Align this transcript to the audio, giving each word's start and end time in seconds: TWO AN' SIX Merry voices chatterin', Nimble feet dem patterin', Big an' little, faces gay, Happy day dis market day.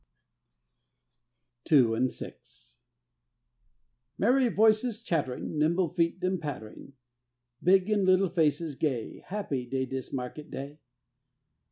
TWO 1.63 1.93
AN' 1.93 2.09
SIX 2.09 2.79
Merry 4.17 4.49
voices 4.49 4.99
chatterin', 5.03 5.59
Nimble 5.59 5.89
feet 5.89 6.19
dem 6.19 6.39
patterin', 6.39 6.93
Big 7.61 7.87
an' 7.91 8.03
little, 8.03 8.29
faces 8.29 8.73
gay, 8.73 9.19
Happy 9.19 9.67
day 9.67 9.85
dis 9.85 10.11
market 10.11 10.49
day. 10.49 10.79